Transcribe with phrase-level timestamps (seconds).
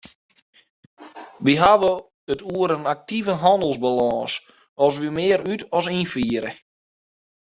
[1.43, 1.93] Wy hawwe
[2.33, 4.33] it oer in aktive hannelsbalâns
[4.85, 6.51] as wy mear út- as ynfiere.